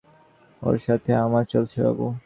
[0.61, 2.05] ওর সাথে আমার চলছে বাবু।